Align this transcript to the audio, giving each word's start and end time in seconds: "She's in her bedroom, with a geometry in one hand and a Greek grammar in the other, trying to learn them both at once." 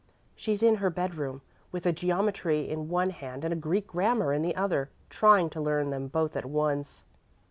"She's 0.35 0.63
in 0.63 0.77
her 0.77 0.89
bedroom, 0.89 1.43
with 1.71 1.85
a 1.85 1.91
geometry 1.93 2.67
in 2.67 2.89
one 2.89 3.11
hand 3.11 3.45
and 3.45 3.53
a 3.53 3.55
Greek 3.55 3.85
grammar 3.85 4.33
in 4.33 4.41
the 4.41 4.55
other, 4.55 4.89
trying 5.11 5.47
to 5.51 5.61
learn 5.61 5.91
them 5.91 6.07
both 6.07 6.35
at 6.35 6.45
once." 6.45 7.05